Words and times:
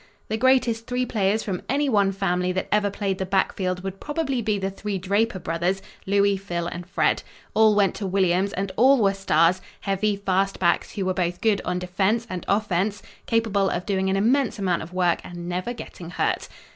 The 0.29 0.37
greatest 0.37 0.87
three 0.87 1.05
players 1.05 1.43
from 1.43 1.61
any 1.69 1.87
one 1.87 2.11
family 2.11 2.51
that 2.53 2.67
ever 2.71 2.89
played 2.89 3.19
the 3.19 3.25
backfield 3.27 3.83
would 3.83 3.99
probably 3.99 4.41
be 4.41 4.57
the 4.57 4.71
three 4.71 4.97
Draper 4.97 5.37
brothers 5.37 5.79
Louis, 6.07 6.37
Phil 6.37 6.65
and 6.65 6.87
Fred. 6.89 7.21
All 7.53 7.75
went 7.75 7.93
to 7.97 8.07
Williams 8.07 8.51
and 8.51 8.71
all 8.77 8.97
were 8.99 9.13
stars; 9.13 9.61
heavy, 9.81 10.15
fast 10.15 10.57
backs, 10.57 10.93
who 10.95 11.05
were 11.05 11.13
good 11.13 11.37
both 11.63 11.67
on 11.67 11.77
defense 11.77 12.25
and 12.31 12.45
offense, 12.47 13.03
capable 13.27 13.69
of 13.69 13.85
doing 13.85 14.09
an 14.09 14.17
immense 14.17 14.57
amount 14.57 14.81
of 14.81 14.91
work 14.91 15.19
and 15.23 15.47
never 15.47 15.71
getting 15.71 16.09
hurt. 16.09 16.49